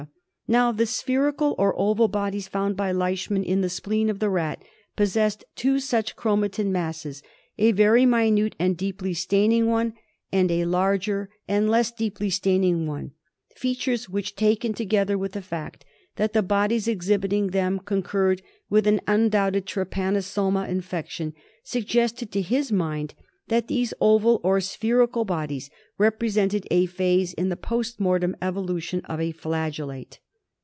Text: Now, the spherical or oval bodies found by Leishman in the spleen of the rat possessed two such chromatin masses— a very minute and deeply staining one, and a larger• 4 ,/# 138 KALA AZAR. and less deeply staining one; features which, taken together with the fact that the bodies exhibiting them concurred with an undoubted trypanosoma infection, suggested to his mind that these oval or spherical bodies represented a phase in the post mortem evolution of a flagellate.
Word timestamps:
Now, 0.49 0.73
the 0.73 0.85
spherical 0.85 1.55
or 1.57 1.73
oval 1.79 2.09
bodies 2.09 2.49
found 2.49 2.75
by 2.75 2.91
Leishman 2.91 3.41
in 3.45 3.61
the 3.61 3.69
spleen 3.69 4.09
of 4.09 4.19
the 4.19 4.29
rat 4.29 4.61
possessed 4.97 5.45
two 5.55 5.79
such 5.79 6.17
chromatin 6.17 6.73
masses— 6.73 7.23
a 7.57 7.71
very 7.71 8.05
minute 8.05 8.57
and 8.59 8.75
deeply 8.75 9.13
staining 9.13 9.67
one, 9.67 9.93
and 10.29 10.51
a 10.51 10.65
larger• 10.65 11.29
4 11.47 11.47
,/# 11.47 11.47
138 11.47 11.55
KALA 11.55 11.57
AZAR. 11.57 11.57
and 11.57 11.71
less 11.71 11.91
deeply 11.97 12.29
staining 12.29 12.85
one; 12.85 13.11
features 13.55 14.09
which, 14.09 14.35
taken 14.35 14.73
together 14.73 15.17
with 15.17 15.31
the 15.31 15.41
fact 15.41 15.85
that 16.17 16.33
the 16.33 16.43
bodies 16.43 16.85
exhibiting 16.85 17.51
them 17.51 17.79
concurred 17.79 18.41
with 18.69 18.85
an 18.87 18.99
undoubted 19.07 19.65
trypanosoma 19.65 20.67
infection, 20.67 21.33
suggested 21.63 22.29
to 22.33 22.41
his 22.41 22.73
mind 22.73 23.13
that 23.47 23.69
these 23.69 23.93
oval 24.01 24.41
or 24.43 24.59
spherical 24.59 25.23
bodies 25.23 25.69
represented 25.97 26.67
a 26.69 26.87
phase 26.87 27.31
in 27.33 27.47
the 27.47 27.55
post 27.55 28.01
mortem 28.01 28.35
evolution 28.41 28.99
of 29.05 29.21
a 29.21 29.31
flagellate. 29.31 30.19